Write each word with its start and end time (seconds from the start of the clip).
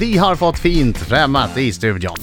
Vi 0.00 0.16
har 0.18 0.36
fått 0.36 0.58
fint 0.58 0.98
främmat 0.98 1.58
i 1.58 1.72
studion. 1.72 2.16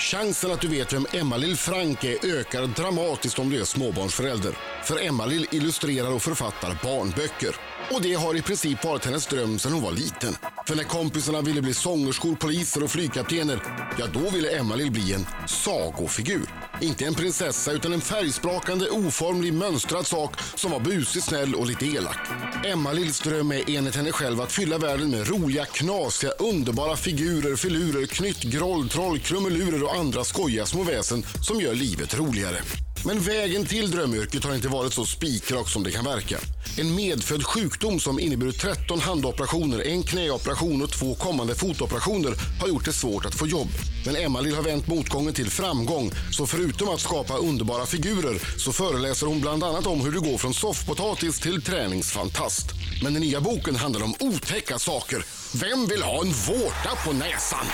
Chansen 0.00 0.50
att 0.50 0.60
du 0.60 0.68
vet 0.68 0.92
vem 0.92 1.06
Emma-Lill 1.12 1.56
Frank 1.56 2.04
är 2.04 2.38
ökar 2.38 2.66
dramatiskt 2.66 3.38
om 3.38 3.50
du 3.50 3.60
är 3.60 3.64
småbarnsförälder. 3.64 4.52
För 4.84 5.06
Emma-Lill 5.06 5.46
illustrerar 5.52 6.14
och 6.14 6.22
författar 6.22 6.78
barnböcker. 6.82 7.56
Och 7.90 8.02
det 8.02 8.14
har 8.14 8.36
i 8.36 8.42
princip 8.42 8.84
varit 8.84 9.04
hennes 9.04 9.26
dröm 9.26 9.58
sedan 9.58 9.72
hon 9.72 9.82
var 9.82 9.92
liten. 9.92 10.36
För 10.66 10.76
när 10.76 10.84
kompisarna 10.84 11.40
ville 11.40 11.62
bli 11.62 11.74
sångerskor, 11.74 12.34
poliser 12.34 12.82
och 12.82 12.90
flygkaptener, 12.90 13.62
ja 13.98 14.06
då 14.06 14.30
ville 14.30 14.58
Emma-Lill 14.58 14.90
bli 14.90 15.12
en 15.12 15.26
sagofigur. 15.46 16.50
Inte 16.80 17.04
en 17.04 17.14
prinsessa 17.14 17.72
utan 17.72 17.92
en 17.92 18.00
färgsprakande, 18.00 18.90
oformlig, 18.90 19.52
mönstrad 19.52 20.06
sak 20.06 20.40
som 20.54 20.70
var 20.70 20.80
busig, 20.80 21.22
snäll 21.22 21.54
och 21.54 21.66
lite 21.66 21.86
elak. 21.86 22.18
Emma-Lills 22.64 23.20
dröm 23.20 23.52
är 23.52 23.70
enligt 23.70 23.96
henne 23.96 24.12
själv 24.12 24.40
att 24.40 24.52
fylla 24.52 24.78
världen 24.78 25.10
med 25.10 25.28
roliga, 25.28 25.64
knasiga, 25.64 26.32
underbara 26.32 26.96
figurer, 26.96 27.56
filurer, 27.56 28.06
knytt, 28.06 28.42
groll, 28.42 28.88
troll, 28.88 29.18
krumelurer 29.18 29.82
och 29.82 29.94
andra 29.94 30.24
skojiga 30.24 30.66
små 30.66 30.82
väsen 30.82 31.22
som 31.42 31.60
gör 31.60 31.74
livet 31.74 32.18
roligare. 32.18 32.58
Men 33.04 33.20
vägen 33.20 33.66
till 33.66 33.90
drömyrket 33.90 34.44
har 34.44 34.54
inte 34.54 34.68
varit 34.68 34.92
så 34.92 35.04
spikrak 35.04 35.68
som 35.68 35.82
det 35.82 35.90
kan 35.90 36.04
verka. 36.04 36.38
En 36.78 36.94
medfödd 36.94 37.44
sjukdom 37.44 38.00
som 38.00 38.20
inneburit 38.20 38.60
13 38.60 39.00
handoperationer, 39.00 39.86
en 39.86 40.02
knäoperation 40.02 40.82
och 40.82 40.90
två 40.90 41.14
kommande 41.14 41.54
fotoperationer 41.54 42.34
har 42.60 42.68
gjort 42.68 42.84
det 42.84 42.92
svårt 42.92 43.24
att 43.24 43.34
få 43.34 43.46
jobb. 43.46 43.68
Men 44.08 44.16
Emma-Lill 44.16 44.54
har 44.54 44.62
vänt 44.62 44.86
motgången 44.86 45.34
till 45.34 45.50
framgång. 45.50 46.10
Så 46.30 46.46
förutom 46.46 46.88
att 46.88 47.00
skapa 47.00 47.36
underbara 47.36 47.86
figurer 47.86 48.58
så 48.58 48.72
föreläser 48.72 49.26
hon 49.26 49.40
bland 49.40 49.64
annat 49.64 49.86
om 49.86 50.00
hur 50.00 50.12
du 50.12 50.20
går 50.20 50.38
från 50.38 50.54
soffpotatis 50.54 51.40
till 51.40 51.62
träningsfantast. 51.62 52.66
Men 53.02 53.14
den 53.14 53.22
nya 53.22 53.40
boken 53.40 53.76
handlar 53.76 54.04
om 54.04 54.14
otäcka 54.20 54.78
saker. 54.78 55.24
Vem 55.60 55.86
vill 55.86 56.02
ha 56.02 56.20
en 56.22 56.32
vårta 56.32 56.96
på 57.04 57.12
näsan? 57.12 57.66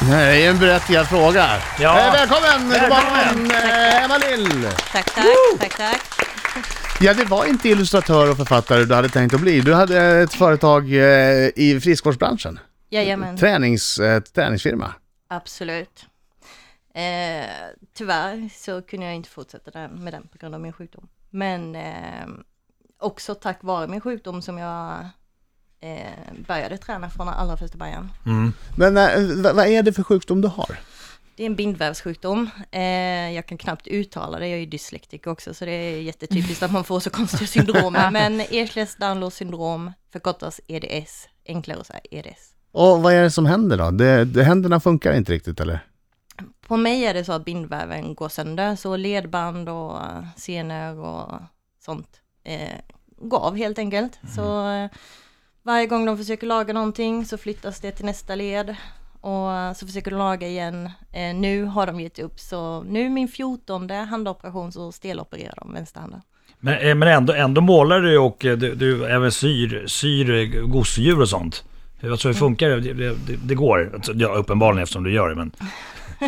Det 0.00 0.16
är 0.16 0.50
en 0.50 0.58
berättigad 0.58 1.08
fråga. 1.08 1.46
Ja. 1.80 2.06
Eh, 2.06 2.12
välkommen 2.12 2.68
Välkommen. 2.68 3.50
eh, 3.50 4.04
Emma 4.04 4.18
Lill! 4.18 4.68
Tack, 4.92 5.14
tack, 5.14 5.26
tack, 5.60 5.76
tack. 5.76 6.00
Ja, 7.00 7.14
det 7.14 7.24
var 7.24 7.44
inte 7.44 7.68
illustratör 7.68 8.30
och 8.30 8.36
författare 8.36 8.84
du 8.84 8.94
hade 8.94 9.08
tänkt 9.08 9.34
att 9.34 9.40
bli. 9.40 9.60
Du 9.60 9.74
hade 9.74 10.00
ett 10.00 10.34
företag 10.34 10.94
eh, 10.94 11.48
i 11.56 11.80
friskvårdsbranschen. 11.82 12.58
Jajamän, 12.90 13.36
Tränings, 13.38 13.98
eh, 13.98 14.20
träningsfirma. 14.20 14.94
Absolut. 15.36 16.06
Eh, 16.94 17.50
tyvärr 17.94 18.48
så 18.58 18.82
kunde 18.82 19.06
jag 19.06 19.14
inte 19.14 19.28
fortsätta 19.28 19.88
med 19.88 20.12
den 20.12 20.28
på 20.28 20.38
grund 20.38 20.54
av 20.54 20.60
min 20.60 20.72
sjukdom. 20.72 21.08
Men 21.30 21.74
eh, 21.76 22.26
också 22.98 23.34
tack 23.34 23.58
vare 23.62 23.86
min 23.86 24.00
sjukdom 24.00 24.42
som 24.42 24.58
jag 24.58 25.06
eh, 25.80 26.32
började 26.46 26.78
träna 26.78 27.10
från 27.10 27.28
allra 27.28 27.56
första 27.56 27.78
början. 27.78 28.10
Men 28.76 28.96
eh, 28.96 29.52
vad, 29.54 29.66
är 29.66 29.82
det 29.82 29.92
för 29.92 30.02
sjukdom 30.02 30.40
du 30.40 30.48
har? 30.48 30.78
Det 31.36 31.42
är 31.42 31.46
en 31.46 31.56
bindvävssjukdom. 31.56 32.50
Eh, 32.70 33.32
jag 33.34 33.46
kan 33.46 33.58
knappt 33.58 33.86
uttala 33.86 34.38
det, 34.38 34.48
jag 34.48 34.56
är 34.56 34.60
ju 34.60 34.66
dyslektiker 34.66 35.30
också, 35.30 35.54
så 35.54 35.64
det 35.64 35.70
är 35.72 36.00
jättetypiskt 36.00 36.62
att 36.62 36.72
man 36.72 36.84
får 36.84 37.00
så 37.00 37.10
konstiga 37.10 37.46
syndrom. 37.46 37.92
Men 38.12 38.40
Ehlers 38.40 38.96
Danlos 38.96 39.34
syndrom 39.34 39.92
förkortas 40.12 40.60
EDS, 40.66 41.28
enklare 41.46 41.80
att 41.80 41.86
säga 41.86 42.00
EDS. 42.10 42.51
Och 42.72 43.02
vad 43.02 43.12
är 43.12 43.22
det 43.22 43.30
som 43.30 43.46
händer 43.46 43.78
då? 43.78 43.90
Det, 43.90 44.24
det, 44.24 44.44
händerna 44.44 44.80
funkar 44.80 45.12
inte 45.12 45.32
riktigt 45.32 45.60
eller? 45.60 45.78
På 46.66 46.76
mig 46.76 47.04
är 47.04 47.14
det 47.14 47.24
så 47.24 47.32
att 47.32 47.44
bindväven 47.44 48.14
går 48.14 48.28
sönder, 48.28 48.76
så 48.76 48.96
ledband 48.96 49.68
och 49.68 49.96
eh, 49.96 50.24
senor 50.36 50.98
och 50.98 51.40
sånt 51.84 52.20
eh, 52.44 52.78
går 53.18 53.38
av 53.38 53.56
helt 53.56 53.78
enkelt. 53.78 54.18
Så 54.36 54.68
eh, 54.68 54.90
varje 55.62 55.86
gång 55.86 56.06
de 56.06 56.18
försöker 56.18 56.46
laga 56.46 56.72
någonting 56.72 57.24
så 57.24 57.38
flyttas 57.38 57.80
det 57.80 57.90
till 57.90 58.04
nästa 58.04 58.34
led 58.34 58.76
och 59.20 59.52
eh, 59.52 59.72
så 59.72 59.86
försöker 59.86 60.10
de 60.10 60.16
laga 60.16 60.48
igen. 60.48 60.90
Eh, 61.12 61.34
nu 61.34 61.64
har 61.64 61.86
de 61.86 62.00
gett 62.00 62.18
upp, 62.18 62.40
så 62.40 62.82
nu 62.82 63.08
min 63.08 63.28
14 63.28 63.90
handoperation 63.90 64.72
så 64.72 64.92
stelopererar 64.92 65.54
de 65.56 65.72
vänsterhanden. 65.72 66.20
Men, 66.60 66.78
eh, 66.78 66.94
men 66.94 67.08
ändå, 67.08 67.32
ändå 67.32 67.60
målar 67.60 68.00
du 68.00 68.18
och 68.18 68.36
du, 68.40 68.56
du 68.74 69.06
även 69.06 69.32
syr, 69.32 69.84
syr 69.86 70.60
gosedjur 70.62 71.20
och 71.20 71.28
sånt. 71.28 71.64
Alltså 72.10 72.28
hur 72.28 72.34
funkar 72.34 72.68
det? 72.68 72.80
Det, 72.80 73.14
det, 73.14 73.36
det 73.36 73.54
går, 73.54 73.90
alltså, 73.94 74.12
ja, 74.12 74.28
uppenbarligen 74.28 74.82
eftersom 74.82 75.04
du 75.04 75.12
gör 75.12 75.28
det, 75.28 75.34
men 75.34 75.52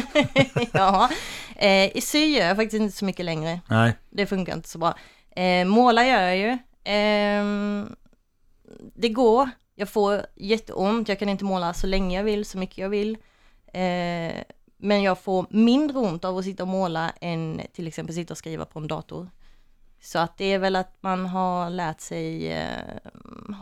ja, 0.72 1.10
eh, 1.56 1.96
i 1.96 2.00
sy 2.00 2.26
gör 2.26 2.46
jag 2.46 2.56
faktiskt 2.56 2.82
inte 2.82 2.96
så 2.96 3.04
mycket 3.04 3.24
längre. 3.24 3.60
nej. 3.68 3.92
det 4.10 4.26
funkar 4.26 4.54
inte 4.54 4.68
så 4.68 4.78
bra. 4.78 4.94
Eh, 5.36 5.64
måla 5.64 6.06
gör 6.06 6.20
jag 6.20 6.36
ju. 6.36 6.58
Ehm, 6.84 7.96
det 8.94 9.08
går, 9.08 9.50
jag 9.74 9.88
får 9.88 10.26
jätteont, 10.36 11.08
jag 11.08 11.18
kan 11.18 11.28
inte 11.28 11.44
måla 11.44 11.74
så 11.74 11.86
länge 11.86 12.16
jag 12.16 12.24
vill, 12.24 12.44
så 12.44 12.58
mycket 12.58 12.78
jag 12.78 12.88
vill. 12.88 13.16
Eh, 13.72 14.34
men 14.76 15.02
jag 15.02 15.18
får 15.18 15.46
mindre 15.50 15.98
ont 15.98 16.24
av 16.24 16.38
att 16.38 16.44
sitta 16.44 16.62
och 16.62 16.68
måla 16.68 17.12
än 17.20 17.60
till 17.72 17.86
exempel 17.86 18.14
sitta 18.14 18.34
och 18.34 18.38
skriva 18.38 18.64
på 18.64 18.78
en 18.78 18.86
dator. 18.86 19.28
Så 20.04 20.18
att 20.18 20.38
det 20.38 20.52
är 20.52 20.58
väl 20.58 20.76
att 20.76 20.96
man 21.00 21.26
har 21.26 21.70
lärt 21.70 22.00
sig 22.00 22.52
eh, 22.52 22.68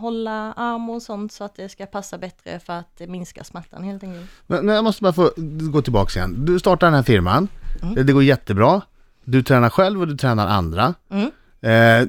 hålla 0.01 0.53
arm 0.53 0.91
och 0.91 1.03
sånt 1.03 1.33
så 1.33 1.45
att 1.45 1.55
det 1.55 1.69
ska 1.69 1.87
passa 1.87 2.19
bättre 2.19 2.61
för 2.61 2.73
att 2.73 3.01
minska 3.09 3.45
smärtan 3.45 3.85
helt 3.85 4.03
enkelt. 4.03 4.31
Men, 4.47 4.67
men 4.67 4.75
jag 4.75 4.85
måste 4.85 5.03
bara 5.03 5.13
få 5.13 5.31
gå 5.73 5.83
tillbaka 5.83 6.19
igen. 6.19 6.45
Du 6.45 6.59
startar 6.59 6.87
den 6.87 6.95
här 6.95 7.03
firman. 7.03 7.49
Mm. 7.83 8.07
Det, 8.07 8.13
går 8.13 8.23
jättebra. 8.23 8.81
Du 9.25 9.43
tränar 9.43 9.71
själv 9.71 10.01
och 10.01 10.09
du 10.09 10.17
tränar 10.17 10.47
andra. 10.47 10.95
Mm. 11.11 11.31
Eh, 11.61 12.01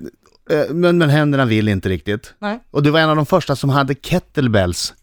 eh, 0.57 0.69
men, 0.69 0.97
men 0.97 1.09
händerna 1.09 1.45
vill 1.45 1.67
inte 1.67 1.89
riktigt. 1.89 2.33
Nej. 2.39 2.59
Och 2.71 2.83
du 2.83 2.89
var 2.89 2.99
en 2.99 3.09
av 3.09 3.15
de 3.15 3.25
första 3.25 3.55
som 3.55 3.69
hade 3.69 3.95
kettlebells 3.95 4.93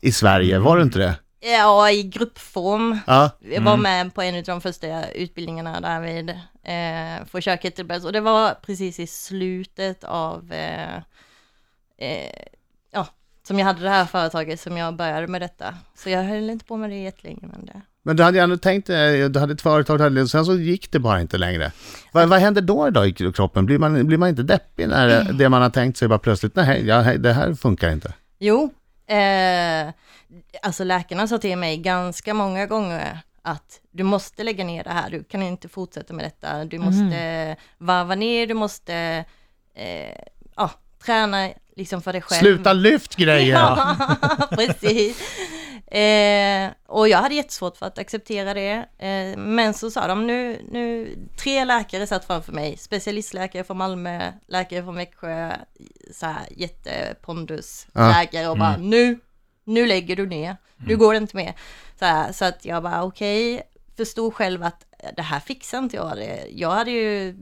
i 0.00 0.12
Sverige, 0.12 0.58
var 0.58 0.76
du 0.76 0.82
inte 0.82 0.98
det? 0.98 1.14
Ja, 1.52 1.90
i 1.90 2.02
gruppform. 2.02 2.98
Ja. 3.06 3.30
Jag 3.40 3.62
var 3.62 3.76
med 3.76 4.14
på 4.14 4.22
en 4.22 4.36
av 4.38 4.42
de 4.42 4.60
första 4.60 5.10
utbildningarna 5.10 5.80
där 5.80 6.00
vid 6.00 6.30
eh, 6.62 7.40
köra 7.40 7.56
kettlebells 7.56 8.04
och 8.04 8.12
det 8.12 8.20
var 8.20 8.54
precis 8.54 9.00
i 9.00 9.06
slutet 9.06 10.04
av, 10.04 10.52
eh, 10.52 10.96
eh, 11.98 12.42
ja, 12.92 13.06
som 13.48 13.58
jag 13.58 13.66
hade 13.66 13.82
det 13.82 13.90
här 13.90 14.04
företaget 14.04 14.60
som 14.60 14.76
jag 14.76 14.96
började 14.96 15.26
med 15.26 15.42
detta. 15.42 15.74
Så 15.94 16.10
jag 16.10 16.22
höll 16.22 16.50
inte 16.50 16.64
på 16.64 16.76
med 16.76 16.90
det 16.90 16.96
jättelänge 16.96 17.40
men 17.42 17.66
det. 17.66 17.80
Men 18.02 18.16
du 18.16 18.22
hade 18.22 18.38
ju 18.38 18.44
ändå 18.44 18.56
tänkt, 18.56 18.90
eh, 18.90 18.96
du 19.30 19.38
hade 19.38 19.52
ett 19.52 19.62
företag, 19.62 19.98
hade, 19.98 20.22
och 20.22 20.30
sen 20.30 20.44
så 20.44 20.54
gick 20.54 20.92
det 20.92 20.98
bara 20.98 21.20
inte 21.20 21.38
längre. 21.38 21.72
Vad, 22.12 22.28
vad 22.28 22.40
händer 22.40 22.62
då 22.62 22.90
då 22.90 23.06
i 23.06 23.12
kroppen? 23.12 23.66
Blir 23.66 23.78
man, 23.78 24.06
blir 24.06 24.18
man 24.18 24.28
inte 24.28 24.42
deppig 24.42 24.88
när 24.88 25.20
Mm. 25.20 25.38
det 25.38 25.48
man 25.48 25.62
har 25.62 25.70
tänkt 25.70 25.98
sig 25.98 26.08
bara 26.08 26.18
plötsligt, 26.18 26.56
nej, 26.56 26.86
ja, 26.86 27.02
det 27.18 27.32
här 27.32 27.54
funkar 27.54 27.92
inte? 27.92 28.12
Jo, 28.38 28.70
eh, 29.06 29.92
alltså 30.62 30.84
läkarna 30.84 31.26
sa 31.28 31.38
till 31.38 31.58
mig 31.58 31.76
ganska 31.76 32.34
många 32.34 32.66
gånger 32.66 33.18
att 33.42 33.80
du 33.90 34.02
måste 34.02 34.44
lägga 34.44 34.64
ner 34.64 34.84
det 34.84 34.90
här, 34.90 35.10
du 35.10 35.24
kan 35.24 35.42
inte 35.42 35.68
fortsätta 35.68 36.14
med 36.14 36.24
detta, 36.24 36.64
du 36.64 36.78
måste 36.78 37.56
varva 37.78 38.14
ner, 38.14 38.46
du 38.46 38.54
måste 38.54 39.24
eh, 39.74 40.18
ja, 40.56 40.70
träna 41.06 41.50
liksom 41.76 42.02
för 42.02 42.12
dig 42.12 42.22
själv. 42.22 42.40
Sluta 42.40 42.72
lyft 42.72 43.16
grejer! 43.16 43.54
Ja, 43.56 44.48
precis. 44.50 45.22
Eh, 45.86 46.70
och 46.86 47.08
jag 47.08 47.18
hade 47.18 47.34
jättesvårt 47.34 47.76
för 47.76 47.86
att 47.86 47.98
acceptera 47.98 48.54
det. 48.54 48.86
Eh, 48.98 49.38
men 49.38 49.74
så 49.74 49.90
sa 49.90 50.06
de 50.06 50.26
nu, 50.26 50.62
nu, 50.70 51.16
tre 51.36 51.64
läkare 51.64 52.06
satt 52.06 52.24
framför 52.24 52.52
mig. 52.52 52.76
Specialistläkare 52.76 53.64
från 53.64 53.76
Malmö, 53.76 54.32
läkare 54.46 54.82
från 54.82 54.94
Växjö, 54.94 55.52
så 56.12 56.26
här 56.26 56.46
jättepondus 56.50 57.86
läkare 57.94 58.48
och 58.48 58.58
bara 58.58 58.76
nu, 58.76 59.18
nu 59.64 59.86
lägger 59.86 60.16
du 60.16 60.26
ner. 60.26 60.56
Nu 60.76 60.96
går 60.96 61.12
det 61.12 61.18
inte 61.18 61.36
mer. 61.36 61.54
Så, 61.98 62.04
här, 62.04 62.32
så 62.32 62.44
att 62.44 62.64
jag 62.64 62.82
bara 62.82 63.04
okej, 63.04 63.62
förstod 63.96 64.34
själv 64.34 64.62
att 64.62 64.86
det 65.16 65.22
här 65.22 65.40
fixar 65.40 65.78
inte 65.78 65.96
jag. 65.96 66.16
Det. 66.16 66.46
Jag 66.50 66.70
hade 66.70 66.90
ju 66.90 67.36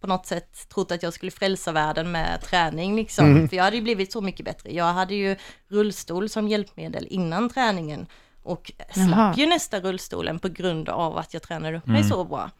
på 0.00 0.06
något 0.06 0.26
sätt 0.26 0.68
trott 0.68 0.90
att 0.92 1.02
jag 1.02 1.12
skulle 1.12 1.30
frälsa 1.30 1.72
världen 1.72 2.12
med 2.12 2.40
träning 2.40 2.96
liksom. 2.96 3.48
För 3.48 3.56
jag 3.56 3.64
hade 3.64 3.76
ju 3.76 3.82
blivit 3.82 4.12
så 4.12 4.20
mycket 4.20 4.44
bättre. 4.44 4.74
Jag 4.74 4.92
hade 4.92 5.14
ju 5.14 5.36
rullstol 5.68 6.28
som 6.28 6.48
hjälpmedel 6.48 7.06
innan 7.10 7.48
träningen. 7.48 8.06
Och 8.42 8.72
Jaha. 8.76 9.06
slapp 9.08 9.38
ju 9.38 9.46
nästa 9.46 9.80
rullstolen 9.80 10.38
på 10.38 10.48
grund 10.48 10.88
av 10.88 11.18
att 11.18 11.34
jag 11.34 11.42
tränade 11.42 11.76
upp 11.76 11.86
mig 11.86 12.04
så 12.04 12.24
bra. 12.24 12.50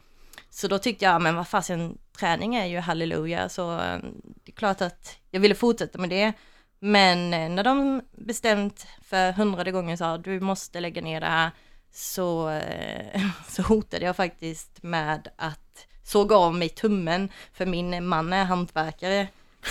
Så 0.50 0.68
då 0.68 0.78
tyckte 0.78 1.04
jag, 1.04 1.22
men 1.22 1.36
vad 1.36 1.48
fasen, 1.48 1.98
träning 2.18 2.54
är 2.54 2.66
ju 2.66 2.78
halleluja, 2.78 3.48
så 3.48 3.74
eh, 3.74 3.98
det 4.44 4.52
är 4.52 4.56
klart 4.56 4.80
att 4.80 5.16
jag 5.30 5.40
ville 5.40 5.54
fortsätta 5.54 5.98
med 5.98 6.10
det. 6.10 6.32
Men 6.78 7.34
eh, 7.34 7.48
när 7.48 7.64
de 7.64 8.02
bestämt 8.12 8.86
för 9.02 9.32
hundrade 9.32 9.72
gången 9.72 9.98
sa 9.98 10.18
du 10.18 10.40
måste 10.40 10.80
lägga 10.80 11.02
ner 11.02 11.20
det 11.20 11.26
här, 11.26 11.50
så, 11.92 12.50
eh, 12.50 13.22
så 13.48 13.62
hotade 13.62 14.04
jag 14.04 14.16
faktiskt 14.16 14.82
med 14.82 15.28
att 15.36 15.86
såga 16.10 16.36
av 16.36 16.54
mig 16.54 16.68
tummen, 16.68 17.28
för 17.52 17.66
min 17.66 18.06
man 18.06 18.32
är 18.32 18.44
hantverkare. 18.44 19.28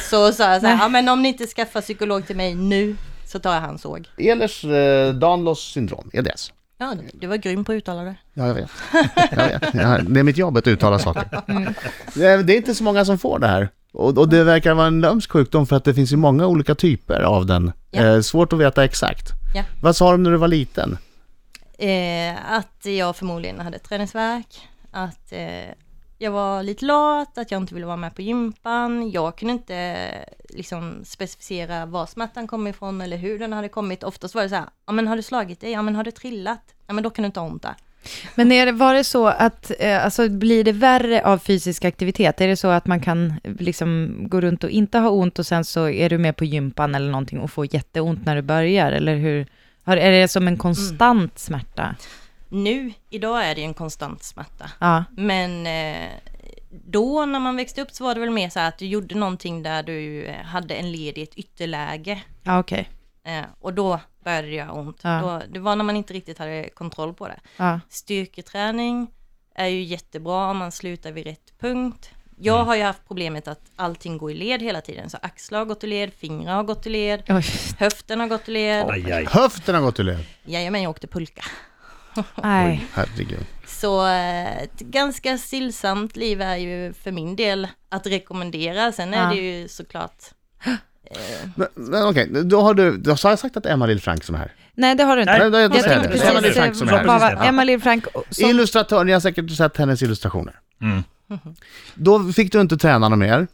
Så 0.09 0.31
sa 0.31 0.51
jag 0.51 0.61
så 0.61 0.67
här, 0.67 0.77
ja 0.83 0.87
men 0.87 1.09
om 1.09 1.21
ni 1.21 1.29
inte 1.29 1.47
skaffar 1.47 1.81
psykolog 1.81 2.27
till 2.27 2.35
mig 2.35 2.55
nu, 2.55 2.95
så 3.25 3.39
tar 3.39 3.53
jag 3.53 3.61
hans 3.61 3.81
såg. 3.81 4.09
Ehlers 4.17 4.65
eh, 4.65 5.13
Danlos 5.13 5.59
syndrom, 5.59 6.09
EDS. 6.13 6.53
Ja, 6.77 6.95
du 7.13 7.27
var 7.27 7.35
grym 7.35 7.65
på 7.65 7.71
att 7.71 7.75
uttala 7.75 8.03
det. 8.03 8.15
Ja, 8.33 8.47
jag 8.47 8.53
vet. 8.53 8.71
Jag 9.31 9.47
vet. 9.47 9.73
Det 10.13 10.19
är 10.19 10.23
mitt 10.23 10.37
jobb 10.37 10.57
att 10.57 10.67
uttala 10.67 10.99
saker. 10.99 11.41
Det 12.13 12.25
är 12.25 12.43
det 12.43 12.53
är 12.53 12.57
inte 12.57 12.75
så 12.75 12.83
många 12.83 13.05
som 13.05 13.17
får 13.17 13.39
det 13.39 13.47
här. 13.47 13.69
Och, 13.93 14.17
och 14.17 14.29
det 14.29 14.43
verkar 14.43 14.73
vara 14.73 14.87
en 14.87 15.01
lömsk 15.01 15.31
sjukdom 15.31 15.67
för 15.67 15.75
att 15.75 15.83
det 15.83 15.93
finns 15.93 16.13
ju 16.13 16.17
många 16.17 16.47
olika 16.47 16.75
typer 16.75 17.21
av 17.21 17.45
den. 17.45 17.71
Ja. 17.91 18.03
Eh, 18.03 18.21
svårt 18.21 18.53
att 18.53 18.59
veta 18.59 18.83
exakt. 18.83 19.31
Ja. 19.55 19.63
Vad 19.81 19.95
sa 19.95 20.11
de 20.11 20.23
när 20.23 20.31
du 20.31 20.37
var 20.37 20.47
liten? 20.47 20.97
Eh, 21.77 22.51
att 22.51 22.85
jag 22.85 23.15
förmodligen 23.15 23.59
hade 23.59 23.79
träningsvärk, 23.79 24.67
att 24.91 25.31
eh, 25.31 25.73
jag 26.21 26.31
var 26.31 26.63
lite 26.63 26.85
lat, 26.85 27.37
att 27.37 27.51
jag 27.51 27.61
inte 27.61 27.73
ville 27.73 27.85
vara 27.85 27.97
med 27.97 28.15
på 28.15 28.21
gympan. 28.21 29.11
Jag 29.11 29.37
kunde 29.37 29.53
inte 29.53 30.07
liksom 30.49 31.01
specificera 31.05 31.85
var 31.85 32.05
smärtan 32.05 32.47
kom 32.47 32.67
ifrån 32.67 33.01
eller 33.01 33.17
hur 33.17 33.39
den 33.39 33.53
hade 33.53 33.69
kommit. 33.69 34.03
Oftast 34.03 34.35
var 34.35 34.43
det 34.43 34.49
så 34.49 34.55
här, 34.55 34.65
ja 34.85 34.93
men 34.93 35.07
har 35.07 35.15
du 35.15 35.21
slagit 35.21 35.61
dig? 35.61 35.71
Ja 35.71 35.81
men 35.81 35.95
har 35.95 36.03
du 36.03 36.11
trillat? 36.11 36.61
Ja 36.87 36.93
men 36.93 37.03
då 37.03 37.09
kan 37.09 37.23
du 37.23 37.25
inte 37.25 37.39
ha 37.39 37.47
ont 37.47 37.61
där. 37.61 37.75
Men 38.35 38.51
är 38.51 38.65
det, 38.65 38.71
var 38.71 38.93
det 38.93 39.03
så 39.03 39.27
att, 39.27 39.71
eh, 39.79 40.05
alltså 40.05 40.29
blir 40.29 40.63
det 40.63 40.71
värre 40.71 41.25
av 41.25 41.37
fysisk 41.37 41.85
aktivitet? 41.85 42.41
Är 42.41 42.47
det 42.47 42.55
så 42.55 42.67
att 42.67 42.87
man 42.87 42.99
kan 42.99 43.33
liksom 43.43 44.17
gå 44.29 44.41
runt 44.41 44.63
och 44.63 44.69
inte 44.69 44.97
ha 44.99 45.09
ont 45.09 45.39
och 45.39 45.45
sen 45.45 45.65
så 45.65 45.89
är 45.89 46.09
du 46.09 46.17
med 46.17 46.35
på 46.35 46.45
gympan 46.45 46.95
eller 46.95 47.11
någonting 47.11 47.39
och 47.39 47.51
får 47.51 47.73
jätteont 47.73 48.25
när 48.25 48.35
du 48.35 48.41
börjar? 48.41 48.91
Eller 48.91 49.15
hur? 49.15 49.47
Har, 49.83 49.97
är 49.97 50.11
det 50.11 50.27
som 50.27 50.47
en 50.47 50.57
konstant 50.57 51.39
smärta? 51.39 51.95
Nu, 52.49 52.93
idag 53.09 53.45
är 53.45 53.55
det 53.55 53.61
ju 53.61 53.67
en 53.67 53.73
konstant 53.73 54.23
smärta. 54.23 54.71
Ja, 54.79 55.03
Men 55.17 55.67
eh, 55.67 56.09
då 56.69 57.25
när 57.25 57.39
man 57.39 57.55
växte 57.55 57.81
upp 57.81 57.91
så 57.91 58.03
var 58.03 58.13
det 58.13 58.19
väl 58.19 58.29
mer 58.29 58.49
så 58.49 58.59
att 58.59 58.77
du 58.77 58.85
gjorde 58.85 59.15
någonting 59.15 59.63
där 59.63 59.83
du 59.83 60.25
eh, 60.25 60.43
hade 60.43 60.75
en 60.75 60.91
led 60.91 61.17
i 61.17 61.21
ett 61.21 61.35
ytterläge. 61.35 62.23
ja 62.43 62.59
okej. 62.59 62.89
Eh, 63.23 63.43
och 63.59 63.73
då 63.73 63.99
började 64.23 64.47
det 64.47 64.53
göra 64.53 64.71
ont. 64.71 64.99
Ja. 65.03 65.19
Då, 65.21 65.53
det 65.53 65.59
var 65.59 65.75
när 65.75 65.83
man 65.83 65.95
inte 65.95 66.13
riktigt 66.13 66.37
hade 66.39 66.69
kontroll 66.69 67.13
på 67.13 67.27
det. 67.27 67.39
Ja. 67.57 67.79
Styrketräning 67.89 69.07
är 69.55 69.67
ju 69.67 69.83
jättebra 69.83 70.49
om 70.51 70.57
man 70.57 70.71
slutar 70.71 71.11
vid 71.11 71.25
rätt 71.25 71.59
punkt. 71.59 72.09
Jag 72.41 72.65
har 72.65 72.75
ju 72.75 72.83
haft 72.83 73.07
problemet 73.07 73.47
att 73.47 73.61
allting 73.75 74.17
går 74.17 74.31
i 74.31 74.33
led 74.33 74.61
hela 74.61 74.81
tiden. 74.81 75.09
Så 75.09 75.17
axlar 75.21 75.59
har 75.59 75.65
gått 75.65 75.83
i 75.83 75.87
led, 75.87 76.13
fingrar 76.13 76.55
har 76.55 76.63
gått 76.63 76.87
i 76.87 76.89
led, 76.89 77.23
Oj, 77.29 77.43
höften 77.77 78.19
har 78.19 78.27
gått 78.27 78.49
i 78.49 78.51
led. 78.51 78.89
Aj, 78.89 79.11
aj. 79.11 79.25
Höften 79.29 79.75
har 79.75 79.81
gått 79.81 79.99
ur 79.99 80.03
led. 80.03 80.25
Jajamän, 80.45 80.81
jag 80.81 80.89
åkte 80.89 81.07
pulka. 81.07 81.41
nej. 82.43 82.85
Herregud. 82.93 83.45
Så 83.67 84.07
eh, 84.07 84.57
ett 84.63 84.79
ganska 84.79 85.37
stillsamt 85.37 86.15
liv 86.15 86.41
är 86.41 86.55
ju 86.55 86.93
för 86.93 87.11
min 87.11 87.35
del 87.35 87.67
att 87.89 88.07
rekommendera. 88.07 88.91
Sen 88.91 89.13
är 89.13 89.23
Ja. 89.23 89.29
det 89.29 89.35
ju 89.41 89.67
såklart 89.67 90.23
Men, 91.55 91.67
men 91.75 92.07
okej, 92.07 92.29
då 92.43 92.61
har 92.61 92.73
du, 92.73 92.97
då 92.97 93.11
har 93.11 93.29
jag 93.29 93.39
sagt 93.39 93.57
att 93.57 93.65
Emma 93.65 93.85
Lill-Frank 93.87 94.23
som 94.23 94.35
är 94.35 94.39
här. 94.39 94.53
Nej, 94.73 94.95
det 94.95 95.03
har 95.03 95.15
du 95.15 95.21
inte. 95.21 95.37
Nej, 95.49 95.61
Jag 95.61 95.61
jag 95.61 95.71
tänkte 95.71 95.89
det. 95.89 95.95
Emma 95.95 96.41
precis, 96.41 96.55
Lill-Frank 96.57 96.73
som 96.73 96.87
är 96.87 96.91
eh, 96.93 96.97
här. 96.97 97.05
bara, 97.05 97.29
Precis. 97.29 97.45
Emma 97.47 97.63
Lill-Frank, 97.63 98.05
som, 98.29 98.49
Illustratör, 98.49 99.03
ni 99.03 99.11
har 99.11 99.19
säkert 99.19 99.51
sett 99.51 99.77
hennes 99.77 100.01
illustrationer. 100.01 100.59
Mm. 100.81 101.03
Då 101.95 102.31
fick 102.33 102.51
du 102.51 102.61
inte 102.61 102.77
träna 102.77 103.09
något 103.09 103.19
mer 103.19 103.47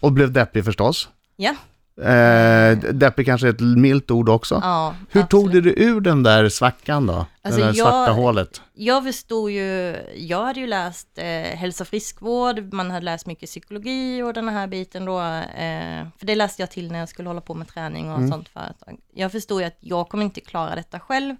och 0.00 0.12
blev 0.12 0.32
deppig 0.32 0.64
förstås. 0.64 1.08
Ja, 1.36 1.54
Eh, 2.02 2.78
deppig 2.92 3.26
kanske 3.26 3.46
är 3.46 3.50
ett 3.50 3.60
milt 3.60 4.10
ord 4.10 4.28
också. 4.28 4.60
ja 4.62 4.94
Hur 5.10 5.22
tog 5.22 5.44
absolut. 5.46 5.64
du 5.64 5.72
dig 5.72 5.84
ur 5.86 6.00
den 6.00 6.22
där 6.22 6.48
svackan 6.48 7.06
då? 7.06 7.26
Alltså, 7.42 7.60
det 7.60 7.66
där 7.66 7.74
jag- 7.74 7.86
svarta 7.88 8.12
hålet? 8.12 8.62
Jag 8.74 9.04
förstod 9.04 9.50
ju, 9.50 9.96
jag 10.16 10.44
hade 10.44 10.60
ju 10.60 10.66
läst 10.66 11.08
eh, 11.18 11.24
hälsa 11.58 11.84
och 11.84 11.88
friskvård, 11.88 12.72
man 12.72 12.90
hade 12.90 13.04
läst 13.04 13.26
mycket 13.26 13.48
psykologi 13.48 14.22
och 14.22 14.32
den 14.32 14.48
här 14.48 14.66
biten 14.66 15.04
då, 15.04 15.20
eh, 15.20 16.06
för 16.18 16.26
det 16.26 16.34
läste 16.34 16.62
jag 16.62 16.70
till 16.70 16.92
när 16.92 16.98
jag 16.98 17.08
skulle 17.08 17.28
hålla 17.28 17.40
på 17.40 17.54
med 17.54 17.68
träning 17.68 18.10
och 18.10 18.18
Mm. 18.18 18.30
sånt 18.30 18.48
företag. 18.48 18.96
Jag 19.14 19.32
förstod 19.32 19.60
ju 19.60 19.66
att 19.66 19.76
jag 19.80 20.08
kommer 20.08 20.24
inte 20.24 20.40
klara 20.40 20.74
detta 20.74 21.00
själv. 21.00 21.36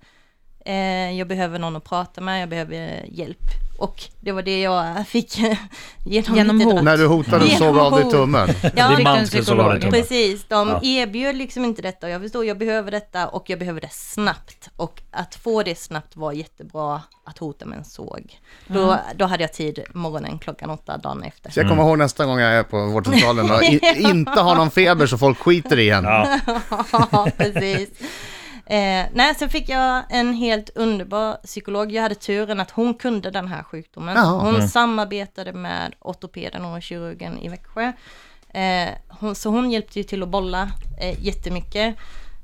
Eh, 0.67 1.11
jag 1.19 1.29
behöver 1.29 1.59
någon 1.59 1.77
att 1.77 1.85
prata 1.85 2.21
med, 2.21 2.43
jag 2.43 2.49
behöver 2.49 3.05
hjälp. 3.13 3.39
Och 3.79 4.03
det 4.21 4.33
var 4.33 4.43
det 4.43 4.61
jag 4.61 5.09
fick 5.09 5.39
genom, 6.05 6.37
Genom 6.37 6.61
hot. 6.61 6.83
När 6.85 6.97
du 6.97 7.07
hotade 7.07 7.45
Genom 7.45 7.59
såga 7.59 7.81
av 7.83 7.93
dig 7.93 8.11
tummen? 8.11 8.49
Ja, 8.77 8.89
Din 8.89 8.97
fick 8.97 9.05
man 9.05 9.27
skulle 9.27 9.45
såga 9.45 9.63
av 9.63 9.71
dig 9.71 9.81
psykolog. 9.81 9.93
tummen. 9.93 9.93
Precis, 10.03 10.45
de 10.49 10.69
Ja. 10.69 10.81
erbjöd 10.83 11.37
liksom 11.37 11.65
inte 11.65 11.83
detta 11.83 12.07
och 12.07 12.13
jag 12.13 12.21
förstod, 12.23 12.45
jag 12.45 12.59
behöver 12.59 12.91
detta 12.91 13.29
och 13.29 13.51
jag 13.51 13.59
behöver 13.59 13.81
det 13.81 13.93
snabbt. 13.93 14.69
Och 14.77 15.03
att 15.11 15.35
få 15.35 15.63
det 15.63 15.79
snabbt 15.79 16.17
var 16.17 16.33
jättebra 16.33 17.03
att 17.25 17.39
hota 17.39 17.67
med 17.67 17.79
en 17.79 17.85
såg. 17.85 18.39
Då, 18.67 18.97
då 19.17 19.25
hade 19.27 19.43
jag 19.43 19.53
tid 19.53 19.85
morgonen 19.95 20.39
klockan 20.39 20.71
åtta 20.71 20.97
dagen 20.97 21.23
efter. 21.23 21.51
Så 21.51 21.61
jag 21.61 21.69
kommer 21.69 21.83
ihåg 21.83 21.99
nästa 21.99 22.25
gång 22.27 22.39
jag 22.39 22.53
är 22.53 22.63
på 22.63 22.87
vårdcentralen 22.87 23.51
och 23.51 23.63
i, 23.63 23.81
inte 24.11 24.41
har 24.41 24.57
någon 24.57 24.71
feber 24.71 25.07
så 25.07 25.19
folk 25.19 25.39
skiter 25.39 25.79
i 25.79 25.91
en. 25.91 26.05
Ja. 26.05 26.39
Ja, 27.13 27.29
precis. 27.37 27.89
Eh, 28.71 29.07
nej, 29.13 29.35
sen 29.35 29.49
fick 29.49 29.69
jag 29.69 30.03
en 30.09 30.35
helt 30.35 30.71
underbar 30.75 31.35
psykolog. 31.35 31.93
Jag 31.93 32.03
hade 32.03 32.15
turen 32.15 32.61
att 32.61 32.71
hon 32.71 32.95
kunde 32.95 33.31
den 33.31 33.49
här 33.49 33.63
sjukdomen. 33.63 34.17
Jaha. 34.17 34.41
Hon 34.41 34.69
samarbetade 34.69 35.53
med 35.53 35.95
ortopeden 36.01 36.65
och 36.65 36.83
kirurgen 36.83 37.39
i 37.39 37.49
Växjö. 37.49 37.93
Eh, 38.49 38.89
hon, 39.09 39.35
så 39.35 39.51
hon 39.51 39.71
hjälpte 39.71 39.99
ju 39.99 40.03
till 40.03 40.23
att 40.23 40.29
bolla 40.29 40.71
eh, 41.01 41.25
jättemycket. 41.25 41.97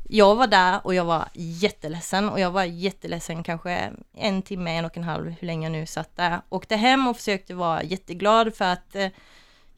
Jag 0.08 0.34
var 0.34 0.46
där 0.46 0.80
och 0.84 0.94
jag 0.94 1.04
var 1.04 1.28
jätteledsen 1.34 2.28
och 2.28 2.40
jag 2.40 2.50
var 2.50 2.64
jätteledsen 2.64 3.42
kanske 3.42 3.92
en 4.16 4.42
timme, 4.42 4.76
en 4.76 4.84
och 4.84 4.96
en 4.96 5.04
halv, 5.04 5.30
hur 5.40 5.46
länge 5.46 5.66
jag 5.66 5.72
nu 5.72 5.86
satt 5.86 6.16
där. 6.16 6.40
Åkte 6.48 6.76
hem 6.76 7.06
och 7.06 7.16
försökte 7.16 7.54
vara 7.54 7.82
jätteglad 7.82 8.54
för 8.54 8.64
att 8.64 8.96
eh, 8.96 9.08